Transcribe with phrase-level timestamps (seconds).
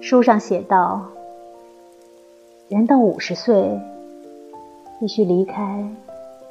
[0.00, 1.06] 书上写道：
[2.68, 3.78] 人到五十岁，
[5.00, 5.84] 必须离开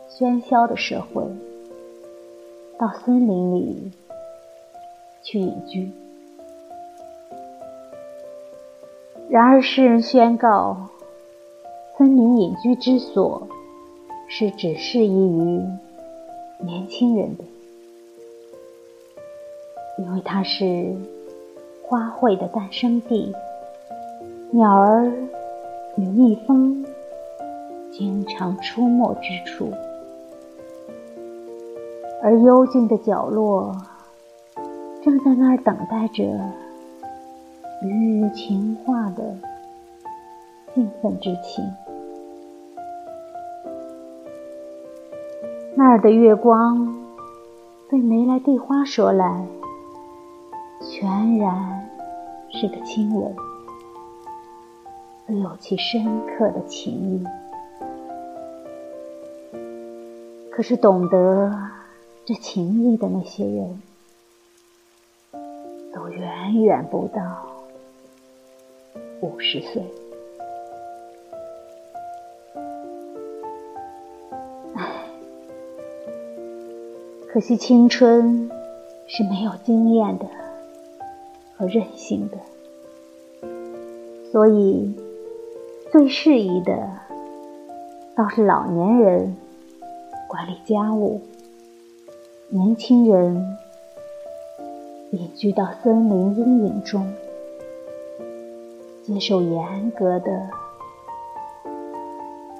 [0.10, 1.24] 喧嚣的社会，
[2.78, 3.92] 到森林里
[5.24, 5.90] 去隐居。
[9.30, 10.90] 然而，世人宣告，
[11.98, 13.48] 森林隐居之所
[14.28, 15.64] 是只适宜于
[16.60, 17.44] 年轻人的，
[19.98, 20.96] 因为它是。
[21.88, 23.34] 花卉的诞生地，
[24.52, 25.10] 鸟儿
[25.96, 26.86] 与蜜蜂
[27.94, 29.72] 经常出没之处，
[32.22, 33.74] 而幽静的角落
[35.02, 36.24] 正在那儿等待着
[37.82, 39.38] 鱼鱼情话的
[40.76, 41.66] 兴奋之情。
[45.74, 46.94] 那儿的月光
[47.90, 49.46] 对梅来蒂花说来。
[50.80, 51.77] 全然
[52.60, 53.36] 是个亲吻，
[55.28, 57.24] 又有其深刻的情意。
[60.50, 61.54] 可是懂得
[62.26, 63.80] 这情意的那些人，
[65.94, 67.22] 都远远不到
[69.22, 69.84] 五十岁。
[74.74, 75.04] 唉，
[77.30, 78.50] 可惜青春
[79.06, 80.26] 是没有经验的。
[81.58, 82.38] 和任性的，
[84.32, 84.94] 所以
[85.92, 86.88] 最适宜的
[88.16, 89.36] 倒是老年人
[90.28, 91.22] 管理家务，
[92.50, 93.58] 年轻人
[95.12, 97.12] 隐居到森林阴影中，
[99.04, 100.50] 接受严格的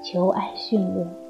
[0.04, 1.27] 求爱训练。